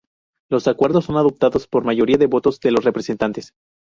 Los 0.49 0.67
acuerdos 0.67 1.05
son 1.05 1.17
adoptados 1.17 1.67
por 1.67 1.83
mayoría 1.83 2.17
de 2.17 2.25
votos 2.25 2.59
de 2.59 2.71
los 2.71 2.83
representantes. 2.83 3.51